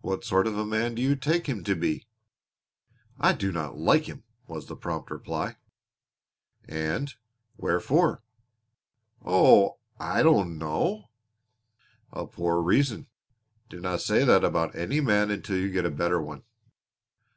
[0.00, 2.08] "What sort of a man do you take him to be?"
[3.20, 5.58] "I do not like him!" was the prompt reply.
[6.68, 7.14] "And
[7.56, 8.24] wherefore?"
[9.24, 11.10] "Oh, I don't know."
[12.10, 13.06] "A poor reason.
[13.68, 16.42] Dinna say that about any man until you get a better one."